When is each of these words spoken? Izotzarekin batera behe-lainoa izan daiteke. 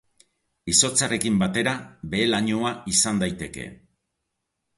Izotzarekin 0.71 1.37
batera 1.43 1.73
behe-lainoa 2.15 2.73
izan 2.95 3.21
daiteke. 3.25 3.69